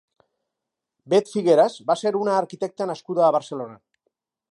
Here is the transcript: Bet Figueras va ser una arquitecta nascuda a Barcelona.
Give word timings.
Bet 1.13 1.29
Figueras 1.33 1.75
va 1.91 1.97
ser 2.03 2.13
una 2.21 2.33
arquitecta 2.39 2.89
nascuda 2.93 3.25
a 3.27 3.33
Barcelona. 3.37 3.79